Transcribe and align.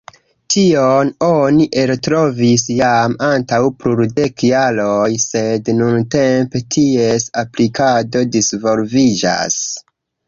Tion 0.51 1.09
oni 1.25 1.65
eltrovis 1.81 2.63
jam 2.77 3.15
antaŭ 3.27 3.59
plurdek 3.83 4.45
jaroj, 4.47 5.05
sed 5.27 5.69
nuntempe 5.83 6.63
ties 6.77 7.29
aplikado 7.45 8.25
disvolviĝas. 8.39 9.61